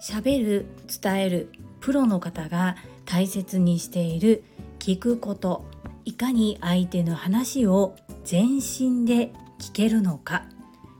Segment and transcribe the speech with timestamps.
[0.00, 0.66] 喋る
[1.02, 1.48] 伝える
[1.80, 2.76] プロの方が
[3.06, 4.44] 大切にしている
[4.78, 5.64] 聞くこと
[6.04, 10.44] いかに相手の話を全身で聞けるのか。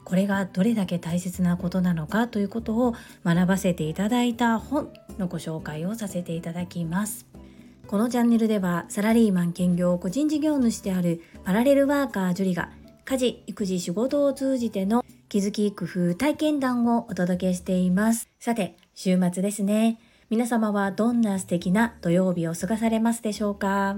[0.04, 2.94] これがどれだけ大切なことなのかということを
[3.24, 7.26] 学ばせていただいた本のご紹介をさせていただきます。
[7.86, 12.70] このチャンネルではサラリーマン兼業個人事業主であるパラレルワーカージュリが
[13.04, 18.28] 家事育児仕事を通じての気づき工夫体験談をお届けしています。
[18.38, 19.98] さて週末ですね。
[20.28, 23.96] 皆様はどんな素敵な土曜日を過ごされますでしょうか？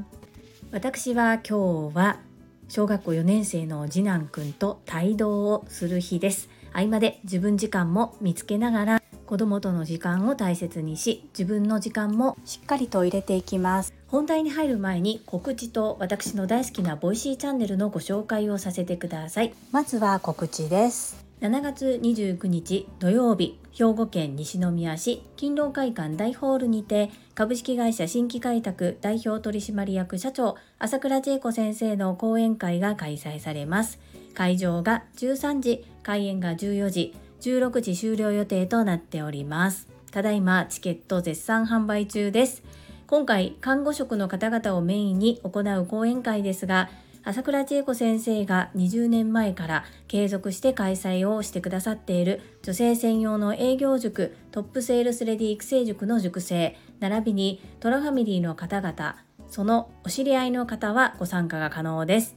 [0.71, 2.21] 私は今日は
[2.69, 6.49] 小学校4年生の次男くんと帯同をする日です。
[6.73, 9.03] 合間で自分時間も見つけながら
[9.33, 13.95] 子供との時間を大切にし自分の時間もしっかりと入れていきます。
[14.07, 19.55] 本題に入る前に告知と私の大好きな Voicy チャンネルのご紹介をさせてください。
[19.71, 21.25] まずは告知です。
[21.41, 33.99] 7月29日土曜日兵庫県西宮市勤労会館大ホールにて株式会社新規開拓代表取締役社長朝倉千恵子先生の講演会が開催されます。
[34.35, 39.89] 会場が13時開演が14時16時終了予定となっております。
[40.13, 42.63] ただいまチケット絶賛販売中です。
[43.09, 46.89] 今回看護職の方々をメインに行う講演会ですが
[47.25, 59.17] 朝倉千恵子先生が20年前から継続して開催をしてくださっている女性専用の営業塾トップセールスレディ育成塾の塾生並びにトラファミリーの方々
[59.49, 62.35] そのお知り合いの方はご参加が可能です。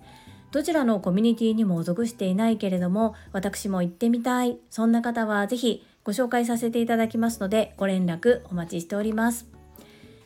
[0.55, 9.49] どちらのコミュニティにも属していないけれども私も行ってみたいそんな方はぜひご紹介させていただきますのでご連絡お待ちしております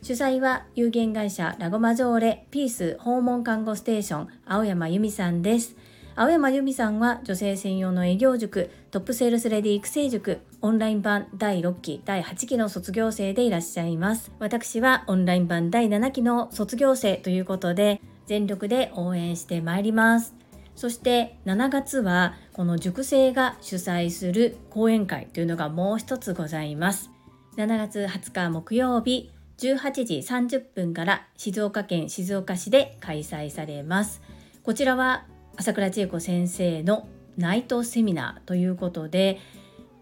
[0.03, 5.75] 主催は有限会社ラゴマジョーレピース訪問看護ステーション青山由美さんです。
[6.15, 14.31] 青山由美さんは女性専用の営業塾トップセールスレディ育成塾オンライン版第6期第8期の卒業生でいらっしゃいます。
[14.39, 17.99] 私はオンライン版第7期の卒業生ということで
[18.29, 20.35] 全力で応援してまいります。
[20.75, 27.09] そして7月はこの塾生が主催する講演会というのがもう一つございます。
[27.57, 34.21] 7月20日木曜日18時30分から静岡県静岡市で開催されます。
[34.61, 35.25] こちらは
[35.57, 39.39] 朝倉千恵子先生のナイトセミナーということで、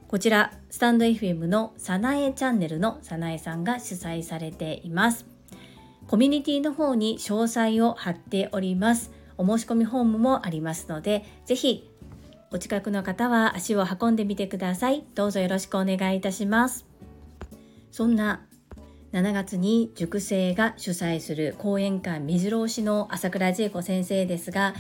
[0.10, 5.37] こちらスタンド FM のさなえチャンネルのさなえさんが主催されています。
[6.08, 9.12] コミュニティの方に詳細を貼っております。
[9.38, 11.90] お申し込みフォームもありますので、ぜひ
[12.52, 15.04] お近くの方は足を運んでみてください。
[15.16, 16.86] どうぞよろしくお願いいたします。
[17.92, 18.46] そんな
[19.14, 24.76] 7月に塾生が主催する講演会目白押しの朝倉千恵子先生ですが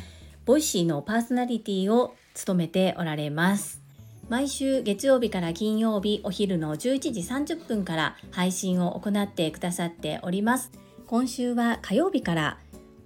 [0.45, 3.81] Voicy のパーソナリティを務めておられます
[4.29, 7.21] 毎週月曜日から金曜日お昼の11時
[7.55, 10.71] 30分から配信を行ってくださっております
[11.07, 12.57] 今週は火曜日から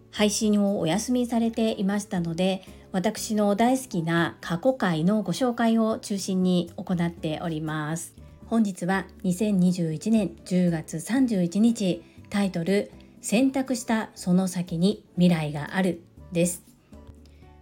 [0.09, 8.15] 配信をお休みされていましたので私の大好きな過去回のご紹介を中心に行っております。
[8.47, 12.91] 本日は2021年10月31日タイトル
[13.21, 16.01] 選択したその先に未来がある
[16.31, 16.63] です。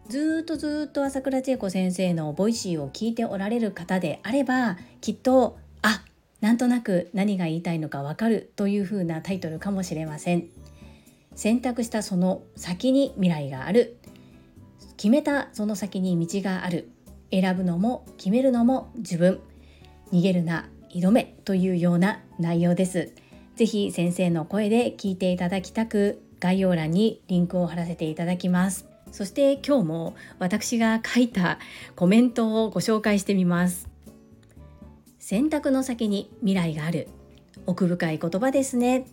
[0.08, 5.60] ずっとずっと朝倉千恵子先生の Voicy を聞いておられる方であればきっと
[6.42, 10.48] なんとなく何が言いたいのかわかるというふうなタイトルかもしれません
[11.36, 13.98] 選択したその先に未来がある
[14.98, 16.92] 決めたその先に道がある
[17.32, 19.40] 選ぶのも決めるのも自分
[20.12, 23.12] 逃げるな挑めというような内容です。
[23.56, 28.88] ぜひ先生の声で聞いていただきたく概要欄にリンクを貼らせていただきます。
[29.12, 31.60] そして今日も私が書いた
[31.96, 33.89] コメントをご紹介してみます。
[35.30, 37.08] 選択の先に未来がある。
[37.68, 39.06] 奥深い言葉ですね。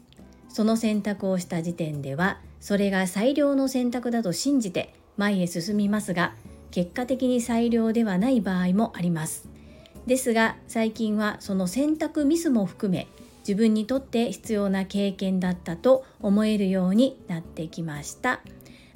[0.48, 6.32] その選択をした時点ではそれが最良の選択だと信じて前へ進みますが
[6.70, 9.46] 結果的に最良ではない場合もあります。
[10.06, 13.08] ですが最近はその選択ミスも含め
[13.40, 18.40] 自分にとって必要な経験だったと思えるようになってきました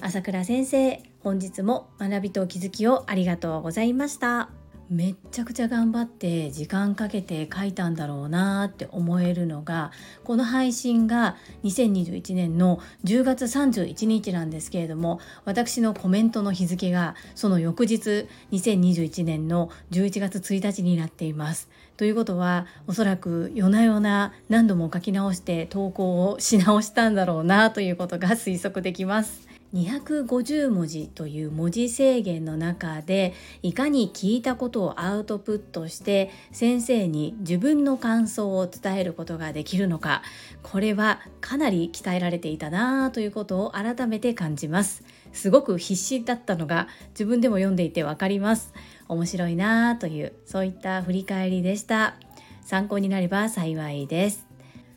[0.00, 4.59] 朝倉先生本日も学びと気づきをありがとうございました
[4.90, 9.92] めっちゃくちゃ頑張って時間かけて書いたんだろうなって思えるのが
[10.24, 21.68] この配信が2021年の10月31日なんですけれども私のコメントの日付がその翌日2021年の11月1日になっています。
[21.96, 29.49] ということはおそらく夜な夜な何度も書き直して投稿をし直したんだろうなということが推測できます。
[29.74, 40.22] 250文字という文字制限の中でいかに聞いたことをアウトプットして先生に自分の感想を伝えることができるのか
[40.62, 45.04] これはかなり鍛えられていたなということを改めて感じます。
[45.32, 48.74] すごく必死だったのが自分でも読んでいてわかります。
[49.08, 52.16] 面白いなというそういった振り返りでした。
[52.62, 54.46] 参考になれば幸いです。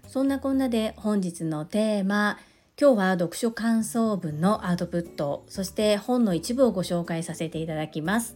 [0.08, 2.38] そんなこんなで本日のテーマ
[2.82, 8.36] 今日は読書感想文のアウトプットそして本の一部をご紹介させていただきます。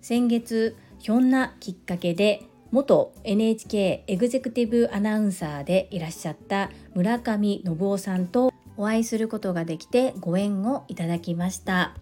[0.00, 11.94] 先月ひょんなきっかけで元 NHK エグゼクティブアナウンサーでいらっしゃった村上信夫さんとお会いすることができてご縁をいただきました。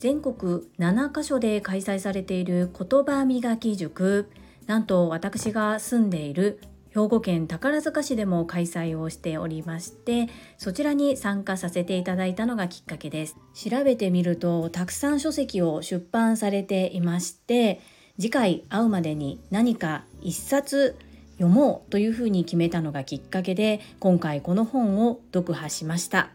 [0.00, 4.28] 全国7カ所で開催されている言葉磨き塾。
[4.66, 10.28] なんと私が住んでいる兵庫県宝塚市でも開催をしておりまして
[10.58, 13.36] そちらに参加させていただいたのがきっかけです。
[13.54, 17.80] 調べてみるとたくさん書籍を出版されていまして
[18.18, 20.96] 次回会うまでに何か一冊
[21.34, 26.30] 読もうというふうに決めたのがきっかけで今回この本を読破しました。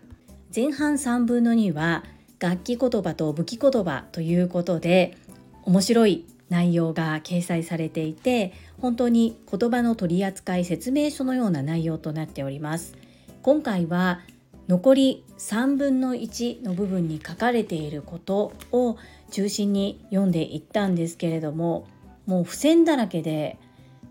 [0.56, 2.04] 前半3分の2は
[2.40, 5.18] 楽器言葉と武器言葉ということで
[5.64, 12.96] 面白い内容が掲載されていて本当に言葉の取扱説明書のような内容となっております。
[13.42, 14.22] 今回は
[14.68, 18.98] 残り3分の1の部分に書かれていることを
[19.30, 21.88] 中心に読んでいったんですけれども
[22.26, 23.60] もう付箋だらけで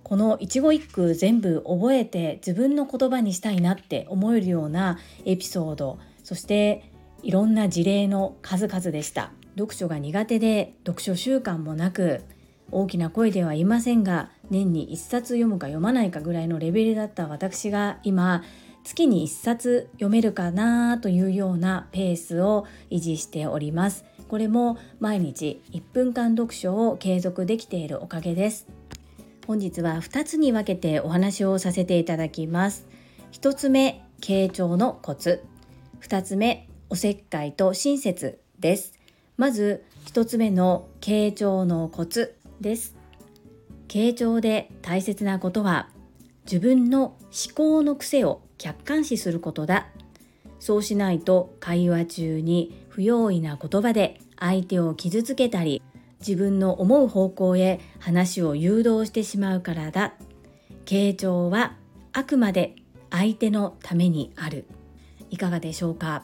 [0.04, 6.92] この一語一句全部覚えて自分の言葉にしたいなって思えるようなエピソードそして
[7.22, 9.32] いろんな事例の数々でした。
[9.54, 12.22] 読書が苦手で読書習慣もなく
[12.70, 18.42] 大きな声では言いませんが年に1冊読むか読まないかぐらいのレベルだった私が今
[18.84, 24.04] 月に1冊読めるかなというようなペースを維持しております。
[24.28, 28.66] これも毎日1分間読書を継続できているおかげです。
[29.46, 32.86] 本日は2つに分けてお話をさせていただきます。
[33.32, 35.44] 1つ目傾聴のコツ。
[36.02, 38.93] 2つ目おせっかいと親切です。
[39.36, 42.94] まず1つ目の傾聴のコツです。
[43.88, 45.88] 傾聴で大切なことは
[46.44, 47.16] 自分の
[47.46, 49.88] 思考の癖を客観視することだ。
[50.60, 55.82] そうしないと会話中に不用意な言葉で相手を傷つけたり
[56.20, 60.14] 自分の思う方向へ話を誘導してしまうからだ。
[60.86, 61.74] 傾聴は
[62.12, 62.76] あくまで
[63.10, 64.66] 相手のためにある。
[65.28, 66.22] いかがでしょうか？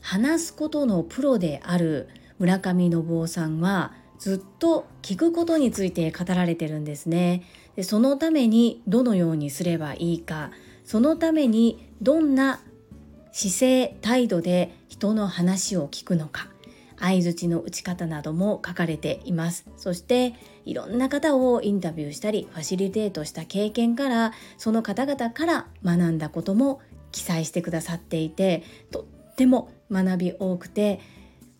[0.00, 2.08] 話すことのプロである
[2.38, 7.42] 村上信夫さんはずっと聞くことについて語られてるんですね。
[7.76, 10.50] でそのためにどのようにすればいいか。
[10.84, 12.60] そのためにどんな
[13.32, 16.48] 姿勢態度で人の話を聞くのか。
[16.98, 19.66] 相づちの打ち方なども書かれています。
[19.76, 20.34] そして
[20.64, 26.80] いろんな方をインタビューしたりファシリテートした経験からその方々から学んだことも
[27.12, 31.00] 記載してくださっていてとっても学び多くて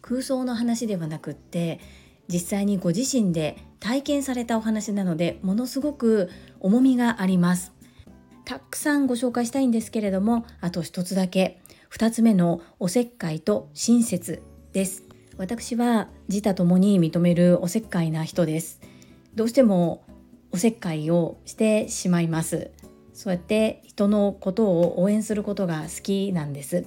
[0.07, 1.81] 空想の話ではなくって
[2.29, 6.31] 実際にご自身で体験されたお話なのでものすごく
[6.61, 7.73] 重みがあります。
[8.45, 11.63] たくさんご紹介したいんですけれどもあと一つだけ。
[11.91, 14.43] 2つ目のおせっかいと親切
[14.75, 15.05] です。
[15.39, 18.83] 私は自他ともに認めるおせっかいな人です。
[19.35, 20.05] どうしても
[20.53, 22.73] おせっかいをしてしまいます。
[23.15, 26.85] そうやって人のことを応援することが好きなんです。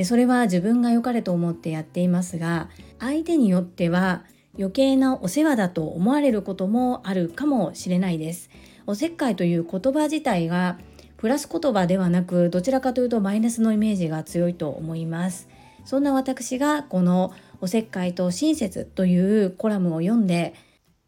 [0.00, 4.24] でそれは自分が良かれと思ってやっていますが相手によっては
[4.58, 8.48] 余計なお世話だと思われることもあるかもしれないです。
[8.86, 10.78] おせっかいという言葉自体が
[11.18, 15.50] プラス言葉ではなくどちらかというとマイナスのイメージが強いと思います。
[15.84, 20.54] そんな私がこのおせっかいと親切というコラムを読んで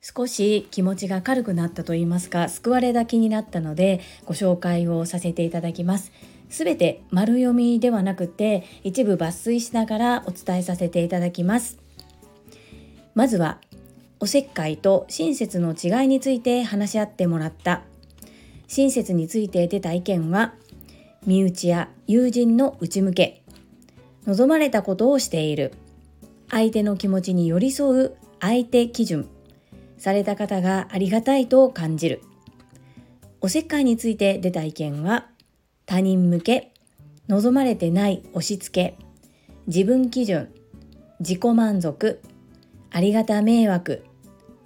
[0.03, 6.13] 少し気持ちが軽くなったと言いますか救われだ気になったのでご紹介をさせていただきます。
[6.53, 11.79] すべて丸読みではなくて一部抜粋しながらお伝えさせていただきます。
[13.15, 13.59] まずは
[14.21, 17.81] おせっかいと親切の違いについて話し合ってもらった。
[18.69, 20.53] 親切について出た意見は
[21.25, 23.43] 身内や友人の内向け
[24.27, 25.73] 望まれたことをしている。
[26.51, 29.27] 相手の気持ちに寄り添う相手基準
[29.97, 32.21] された方がありがたいと感じる。
[33.41, 35.32] おせっかいについて出た意見は
[35.93, 36.73] 他人向け
[37.29, 39.05] 望まれてない押し付け
[39.67, 40.49] 自分基準
[41.21, 42.23] 自己満足
[42.91, 44.03] ありがた迷惑、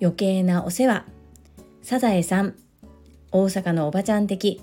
[0.00, 1.04] 余計なお世話、
[1.83, 2.54] サザエさん、
[3.33, 4.62] 大阪のおばちゃん的。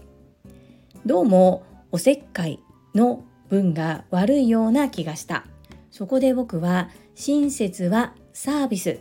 [1.06, 2.62] どうもおせっかい
[2.96, 5.46] の文が悪いような気がした。
[5.92, 9.00] そこで僕は親切はサービス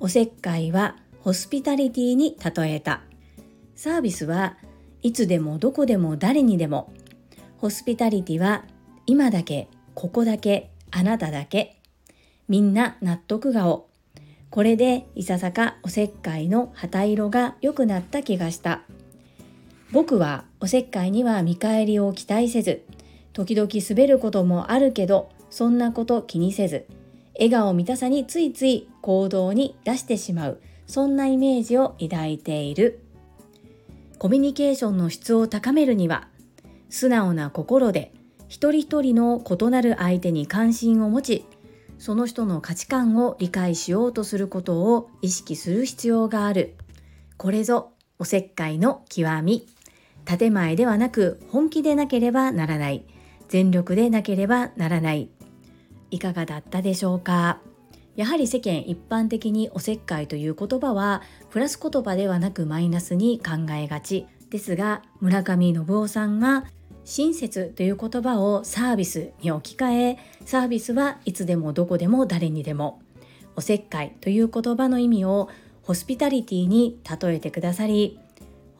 [0.00, 3.02] おせっかいはホスピタリティに例えた
[3.76, 4.56] サービスは
[5.02, 6.92] いつでもどこでも誰にでも
[7.58, 8.64] ホスピタリティは
[9.06, 11.80] 今だけここだけあなただけ。
[12.48, 13.88] みんな納得顔。
[14.50, 18.82] これでいささかおせっかいの旗色が良くなった気がした。
[19.92, 22.84] 僕はおせっかいには見返りを期待せず
[23.32, 26.86] 時々滑ることもあるけどそんなこと気にせず
[27.34, 33.00] 笑顔見たさについつい行動に出してしまうそんなイメージを抱いている。
[34.18, 36.28] コミュニケーションの質を高めるには
[36.88, 38.12] 素直な心で
[38.48, 41.46] 一人一人の異なる相手に関心を持ち
[41.98, 46.74] その人の価値観を理解しようとすることを意識する必要がある。
[47.38, 49.66] これぞおせっかいの極み。
[50.26, 53.06] 建前ではなく本気でなければならない。
[53.48, 55.30] 全力でなければならない。
[56.10, 57.60] いかがだったでしょうか？
[58.14, 66.64] やはり世間一般的におせっかいという言葉はプラス言葉ではなくマイナスに考えがちですが村上信夫さんが
[67.06, 73.00] 親切という言葉をサービスに置き換えサービスはいつでもどこでも誰にでも
[73.54, 75.48] おせっかいという言葉の意味を
[75.82, 78.18] ホスピタリティに例えてくださり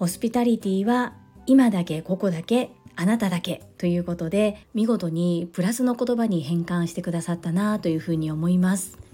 [0.01, 1.15] ホスピタリティは
[1.47, 9.06] 今だけここだけあなただけということで見事にプラスの言葉に変換してくださったなというふうに思います。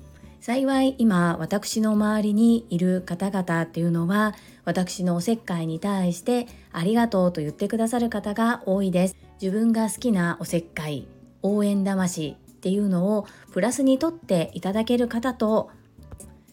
[0.42, 4.34] 幸い今私の周りにいる方々っていうのは
[4.64, 9.16] 私のおせっかいに対してありがとうと言ってくださる方が多いです。
[9.40, 11.06] 自分が好きなおせっかい
[11.42, 15.70] 応援魂っていうのをプラスにとっていただける方と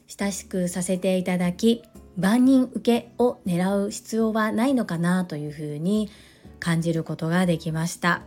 [0.08, 1.82] 親しくさせていただき
[2.16, 6.12] 万人受けを狙う必要はないのかなというふうに
[6.60, 8.22] 感じることができました。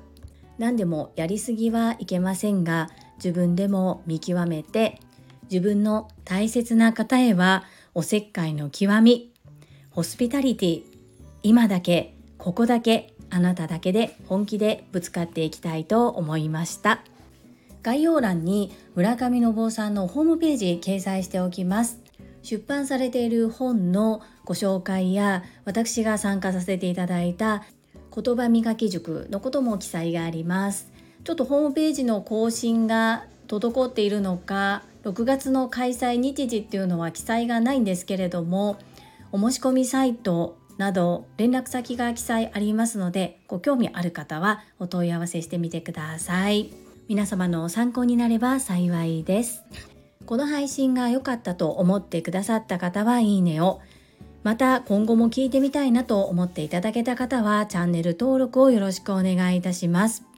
[0.58, 4.98] 何でもやりすぎはいけませんが自分でも見極めて
[5.52, 9.34] 自分の大切な方へはおせっかいの極み。
[9.90, 10.82] ホスピタリティ
[11.42, 17.02] 今だけここだけあなただけで本気でぶつかっていきたいと思いました。
[17.82, 22.00] 概要欄に村上信夫さんのホームページ掲載しておきます。
[22.42, 27.62] 出版されている本のご紹介や私が参加させていただいた
[28.14, 30.90] 言葉磨き塾のことも記載があります。
[31.24, 38.78] ちょっとホームページの更新が滞っているのか6月の開催日時っていうのは記載がないんですけれども
[39.32, 46.70] お申し込みサイトなど連絡先が記載ありますのでご興味ある方はお問い合わせしてみてください
[47.08, 49.64] 皆様の参考になれば幸いです
[50.24, 53.80] この配信が良かったと思ってくださった方はいいねを
[54.44, 60.31] また今後も聞いてみたいなと思っていただけた方はチャンネル登録をよろしくお願いいたします。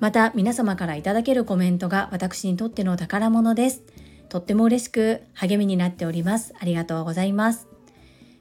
[0.00, 3.82] また皆様からいただけるコメントが私にとっての宝物です。
[4.28, 6.54] とっても嬉しく励みになっております。
[6.60, 7.66] ありがとうございます。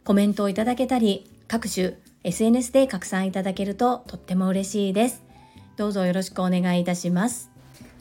[0.03, 5.23] コメントをいただけたり、各種 SNS で拡散いただけるととっても嬉しいです。
[5.77, 7.49] どうぞよろしくお願いいたします。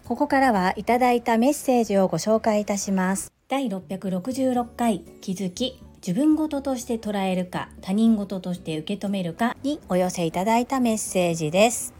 [0.04, 3.32] ここからはいただいたメッセージをご紹介いたします。
[3.48, 11.95] 第666回気づき自分事として捉えるか他人事として受け止めるかにお寄せいただいたメッセージです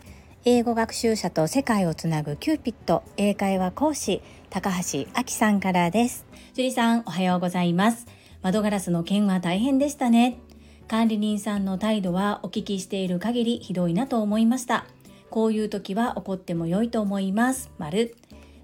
[0.49, 6.25] 英語学習者と世界をつなぐキューピット英会話講師高橋明さんからです。
[6.55, 8.07] 樹里さんおはようございます。
[8.43, 10.38] 窓ガラスの件は大変でしたね。
[10.87, 14.87] 管理人さんの態度はお聞きしている限りひどいなと思いました。
[15.31, 17.73] こういう時は怒っても良いと思います。
[17.79, 18.15] 丸。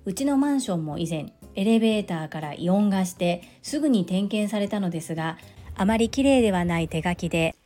[0.05, 5.37] うちのマンションも以前エレベーターからイオンがしてすぐに点検されたのですが
[5.75, 7.57] あまり綺麗ではない手書きで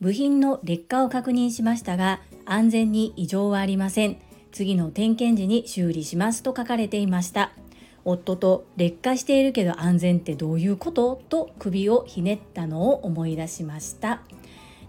[0.00, 4.16] 部品の劣化を確認しましたが安全に異常はありません。
[4.50, 7.52] 次の点検時に修理しますと書かれていました。
[8.04, 11.22] 夫と劣化しているけど安全ってどういうこと？
[11.28, 14.22] と首をひねったのを思い出しました。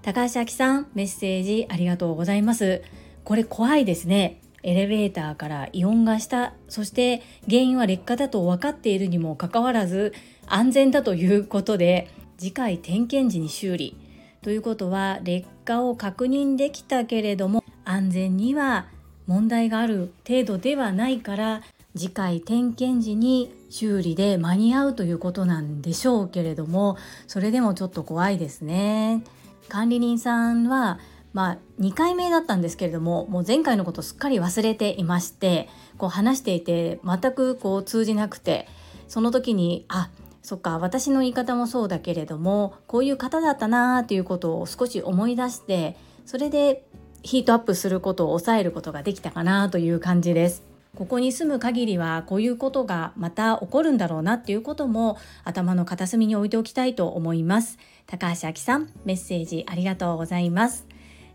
[0.01, 2.81] 高橋明さんメッセージありがとうございます。
[3.25, 4.41] これ怖いですね。
[4.63, 6.53] エレベーターからイオンがした。
[6.69, 10.13] そして原因は劣化だと分かっているにもかかわらず
[10.47, 13.97] 安全だということで次回点検時に修理。
[14.41, 18.87] ということは劣化を確認できたけれども安全には
[19.27, 21.61] 問題がある程度ではないから
[21.95, 29.23] 次回点検時に修理で間に合うということなんでしょうけれどもそれでもちょっと怖いですね。
[29.69, 30.99] 管理人さんは
[31.33, 38.67] まあ、2回目だったんですけれどももう前回のことすっかり忘れていましてこう話していて全くこう通じなくて
[39.07, 40.09] その時にあ
[40.41, 45.95] そっか私の言い方もそうだけれどもこういう方だったなーっていうことを少し思い出して
[46.25, 46.85] それで
[47.23, 50.63] ヒートアップすることを抑えることができたかなという感じです。
[50.95, 57.77] ここに住む限りはこういうことがまた起こるんだろうなっていうことも頭の片隅に置いておきたいと思います。
[58.07, 60.85] 高橋明さんメッセージありがとうございます。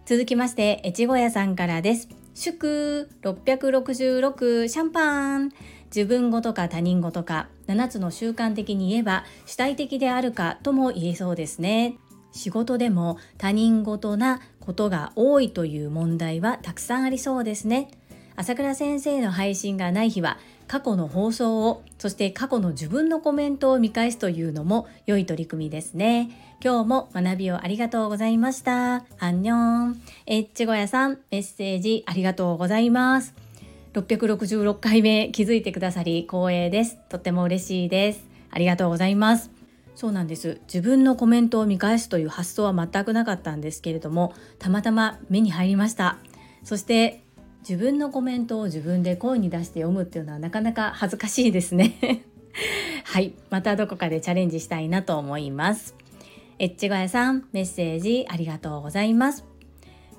[0.05, 2.09] 続きまして越後屋さんからです。
[2.35, 5.53] 祝666シャンパン。
[5.97, 11.97] 自分語とか他人語とか7つの習慣的に言えば主体的であるかとも言えそうですね。
[12.33, 17.89] 仕事でも他人事なことが多いという問題はたくさんありそうですね。
[18.37, 20.37] 朝倉先生の配信がない日は
[20.69, 26.29] 過去の放送をそして過去の自分のコメントを見返すというのも良い取り組みですね。
[26.63, 29.07] 今日も学びをありがとうございました。
[29.19, 30.03] アンニョン。
[30.27, 33.46] エッチゴヤさんメッセージありがとうございます。
[33.97, 36.99] 666回目気づいてくださり光栄です。
[37.09, 38.27] とっても嬉しいです。
[38.51, 39.51] ありがとうございます。
[39.95, 40.61] そうなんです。
[40.67, 46.19] 自分のコメントを見返すという発想は全くなかったんですけれどもたまたま目に入りました。
[46.63, 47.23] そして
[47.61, 52.23] 自分のコメントを自分で声に出して読むっていうのはなかなか恥ずかしいですね。
[53.05, 53.33] はい。
[53.49, 55.95] またどこかでチャレンジしたいなと思います。
[56.59, 59.47] エッチゴヤさんメッセージありがとうございます。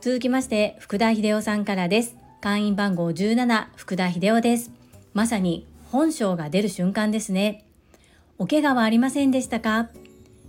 [0.01, 2.26] 続きまして福田秀夫さんからです。
[2.39, 4.71] 会員番号17福田秀夫です
[5.13, 7.65] まさに本性が出る瞬間ですね
[8.37, 9.89] お怪我はありませんでしたか？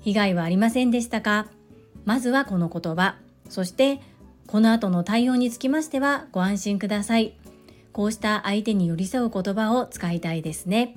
[0.01, 1.47] 被害はありませんでしたか？
[2.05, 3.17] まずはこの言葉
[3.49, 4.01] そして
[4.47, 7.35] この後の対応につきましてはご安心ください。
[7.93, 10.97] こうした相手に寄り添う言葉を使いたいですね。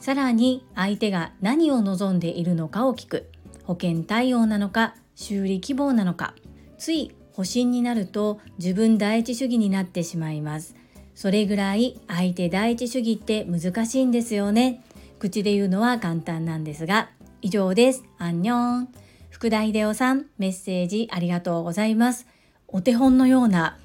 [0.00, 3.30] さらに相手が何を望んでいるのかを聞く。
[3.64, 6.34] 保険対応なのか、修理希望なのか。
[6.78, 10.74] つい保身になると自分第一主義になってしまいます。
[11.14, 14.82] それぐらい相手第一主義って難しいんですよね。
[15.20, 17.10] 口で言うのは簡単なんですが。
[17.40, 18.02] 以上です。
[18.18, 18.88] アンニョン。
[19.30, 22.26] 福田秀夫さん、メッセージありがとうございます。
[22.66, 23.78] お手本のような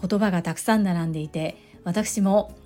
[0.00, 2.56] 言葉がたくさん並んでいて私も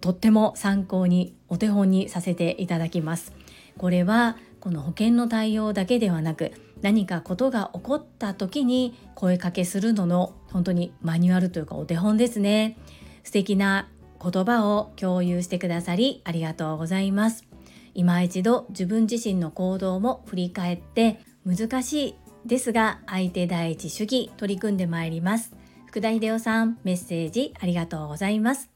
[0.00, 3.32] とっても参考にお手本にさせていただきます
[3.76, 12.76] これはこの保険の対応だけではなく何かことが起こった時に声かけするのの本当にマニュアルというかお手本ですね。
[13.24, 13.88] 素敵な
[14.22, 17.44] 言葉を共有してくださりありがとうございます。
[17.94, 22.14] 今一度自分自身の行動も振り返って難しい
[22.46, 25.52] ですが相手第一主義取り組んでまいります。
[25.86, 28.70] 福田秀夫さんメッセージありがとうございます。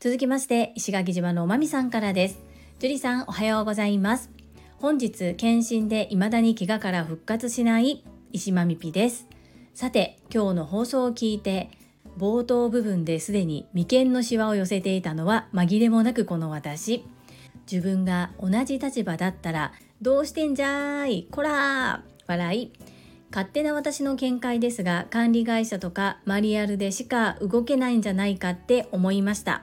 [0.00, 2.40] 続きまして石垣島のおまみさんからです。
[2.78, 4.39] 樹里さんおはようございます。
[4.80, 9.28] 本日検診で未だに怪我から復活しない石まみぴです。
[9.74, 11.68] さて今日の放送を聞いて
[12.16, 17.04] 冒頭部分ですでに眉間のシワを寄せていたのは紛れもなくこの私。
[17.70, 22.72] 自分が同じ立場だったらどうしてんじゃーいこらー笑い。
[23.30, 29.62] 勝手な私の見解ですが管理会社とかマニュアルでしか動けないんじゃないかって思いました。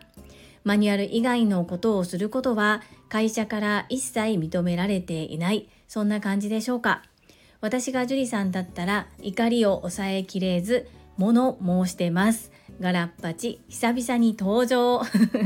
[0.64, 7.04] マニュアル以外のことをすることは会社から一切認められていないそんな感じでしょうか。
[7.60, 12.52] 私が樹里さんだったら怒りを抑えきれず物申してます。
[12.80, 15.02] ガラッパチ久々に登場。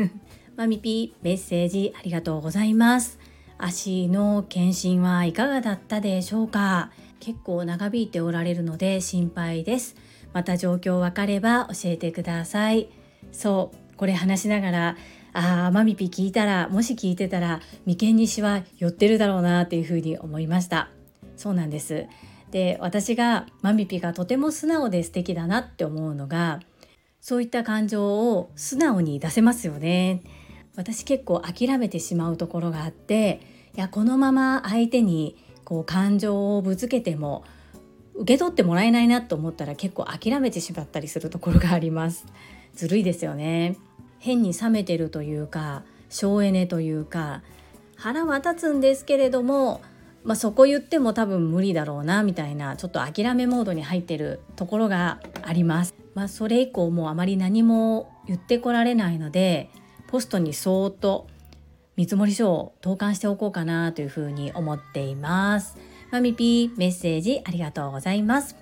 [0.57, 3.19] マミピーメッセージありがとうございます。
[3.57, 6.91] 足の検診はいかがだったでしょうか。
[7.19, 9.95] 結構長引いておられるので心配です。
[10.33, 12.89] また状況分かれば教えてください。
[13.31, 14.97] そうこれ話しながら
[15.33, 20.89] ああマミピ聞いたらもし聞いてたら眉間にしわ寄ってるだろうなっていうふうに思いました。
[21.37, 22.07] そうなんです。
[22.51, 26.59] で私がマミピがとても素直で素敵だなって思うのが
[27.21, 30.21] そういった感情を素直に出せますよね。
[30.75, 33.41] 私結構諦めてしまうところがあって
[33.75, 37.43] いやこのまま相手にこう感情をぶつけても
[38.15, 42.25] 受け取ってもらえないなと思ったら結構諦めてしまったりするところがあります。
[42.73, 43.77] ずるいですよね。
[44.21, 47.41] 変に冷めてるというか省エネというか
[47.97, 49.81] 腹は立つんですけれども
[50.23, 55.95] まあ、そこ言っても多分無理だろうなみたいなちょっと諦めモードに入ってるところがあります。
[56.13, 59.69] まあ、それ以降もあまり何も言ってこられないので
[60.07, 61.27] ポストにそーっと
[61.95, 65.77] 見積書を投函しておこうかなというふうに思っています。
[66.11, 68.55] マミピーメッセージありがとうございます。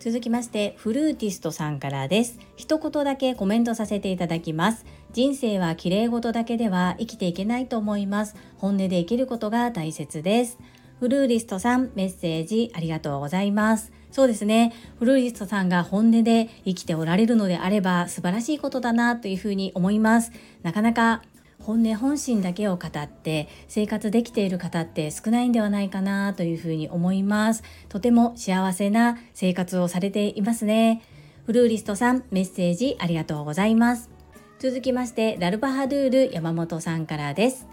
[0.00, 2.38] 続きましてフルーティストさんからです。
[2.56, 4.86] 一言だけコメントさせていただきます。
[5.12, 8.34] 人生は綺麗事だけでは生きていけないと思います。
[8.56, 10.58] 本音で生きることが大切です。
[11.00, 13.92] フルーリストさんメッセージありがとうございます。
[14.10, 14.72] そうですね。
[14.98, 20.32] フルーリストさんが本音で生きておられるのであれば素晴らしいことだなというふうに思います。
[20.62, 21.20] なかなか
[21.60, 27.62] 本音本心だけを語って生活できている方って少ないんではないかなというふうに思います。
[27.88, 31.02] とても幸せな生活をされていますね。
[31.46, 34.10] フルーリストさんメッセージありがとうございます。
[34.58, 37.66] 続きましてラルバハドゥール山本さんからです。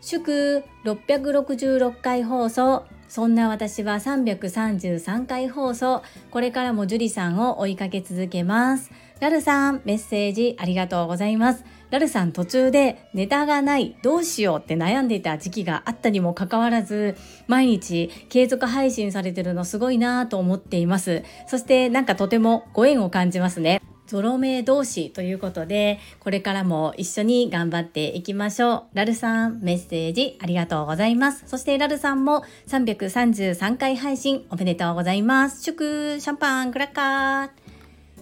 [0.00, 2.84] 祝666回放送。
[3.08, 6.02] そんな私は333回放送。
[6.30, 8.90] これからも樹里さんを追いかけ続けます。
[9.18, 11.64] ラルさんメッセージありがとうございます。
[11.90, 17.16] ラルさん途中でネタがないどうしようって悩んでいた時期があったにもかかわらず
[17.48, 21.24] 毎日継続配信されてるのすごいなぁと思っています。
[21.48, 23.80] そしてなんかとてもご縁を感じますね。
[24.06, 28.82] ゾロ目同士ということでこれからも一緒に頑張っていきましょう。
[28.94, 31.44] ラルさんメッセージありがとうございます。
[31.46, 35.62] そしてラルさんも333回配信おめでとうございます。
[35.62, 37.50] 祝シャンパンクラッカー。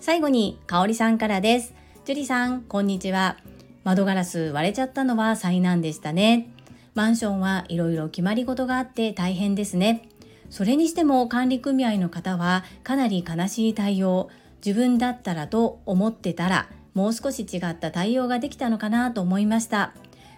[0.00, 1.74] 最後にかおりさんからです。
[2.04, 3.47] ジュリさんこんにちは。
[3.84, 6.50] 窓ガラス割れちゃったのは災難でしたね。
[6.94, 10.08] マンションはいろいろ決まり事があって大変ですね。
[10.50, 14.30] それにしても管理組合の方はかなり悲しい対応、
[14.64, 19.92] 自分だったらと思ってたらもう少し違った対応ができたのかなと思いました。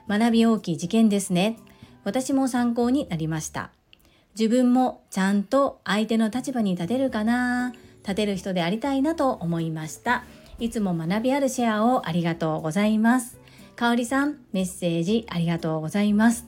[0.08, 1.58] 学び大きい事件ですね。
[2.04, 3.70] 私も参考になりました。
[4.38, 7.72] 自分もちゃんと相手の立場に立てるかな
[8.02, 10.24] 立てる人でありたいなと思いました。
[10.60, 13.40] いつも学びあるシェアをありがとうございます。
[13.80, 16.44] かおりさんメッセージありがとうございます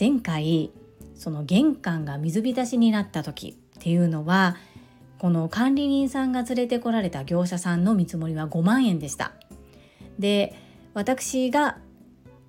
[0.00, 0.70] 前回
[1.14, 4.56] その玄関が水浸しになった時っていうのは
[5.18, 9.32] この管理人さんが連れてこられた業者さんの見積もりは5万円でした
[10.18, 10.54] で
[10.94, 11.76] 私が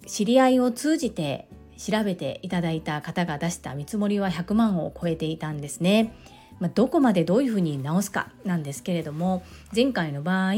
[0.07, 6.15] 知り合いを通じて調べていただいた方が出した見積もりは100万を超えていたんですね。
[6.59, 9.43] まあ、どこまでどういうふうに直すかなんですけれども
[9.75, 10.53] 前回の場合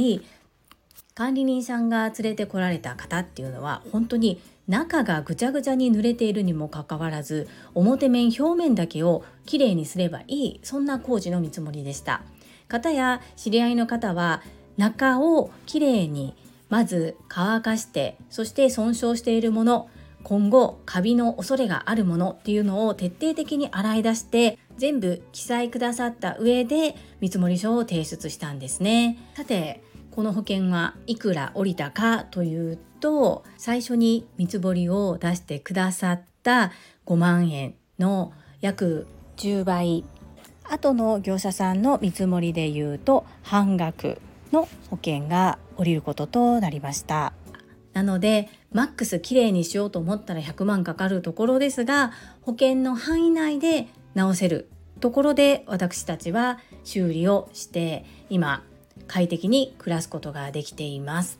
[1.18, 12.22] 管理人さんが連れてこられた方っていうのは本当に中がぐちゃぐちゃに濡れているにもかかわらず表面表面だけをきれいにすればいいそんな工事の見積もりでした。
[12.68, 14.42] 方や知り合いの方は
[14.76, 16.36] 中をきれいに
[16.68, 19.90] まず乾かしてそして損傷しているもの
[20.24, 29.18] 今後カビの恐れがあるものっていうのを徹底的に洗い出して全部記載くださった上で見積書を提出したんですね。
[29.36, 29.85] さて
[30.16, 36.72] この保険はいくら降りたかというと最初に見積もりを出してくださった
[37.06, 40.06] 5万円の約10倍。
[40.64, 44.22] 後の業者さんの見積もりでいうと半額
[44.54, 47.34] の保険が降りることとなりました。
[47.92, 54.70] なのでマックスきれいにしようと思ったら100万かかるところですが保険の範囲内で直せる
[55.02, 58.64] ところで私たちは修理をして今
[59.08, 61.40] 快適に暮らすことができています。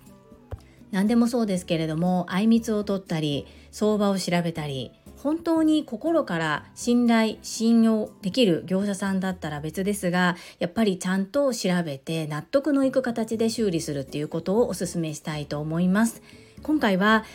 [0.92, 16.22] 何でもそうですけれどもあいみつを取ったり相場を調べたり本当に心から信頼信用できる業者さんだったら別ですがやっぱりちゃんと調べて納得のいく形で修理するっていうことをお勧めしたいと思います。
[16.62, 17.26] 今回は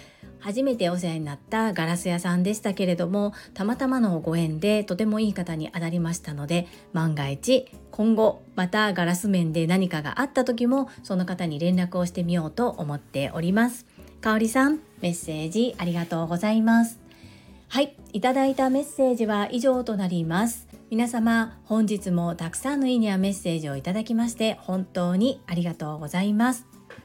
[0.40, 13.86] 初めてお世話になったガラス屋さんでしたけれどもたまたまのご縁でとてもいい方に当たりましたので万が一今後またガラス面で何かがあった時もその方に連絡をしてみようと思っております。
[14.20, 16.98] かおりさんメッセージありがとうございます。
[17.68, 20.66] はいいただいたメッセージは以上となります。
[20.90, 26.69] 皆様本日もたくさんのいいねやメッセージをいただきまして本当にありがとうございます。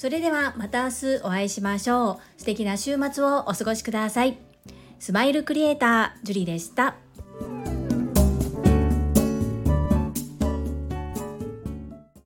[0.00, 2.40] それではまた明日お会いしましょう。
[2.40, 4.38] 素敵な週末をお過ごしください。
[4.98, 6.94] スマイルクリエイター、ジュリでした。